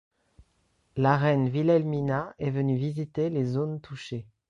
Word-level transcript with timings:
La 0.97 1.15
Reine 1.15 1.49
Wilhelmina 1.53 2.33
est 2.39 2.49
venue 2.49 2.75
visiter 2.75 3.29
les 3.29 3.45
zones 3.45 3.79
touchées. 3.81 4.25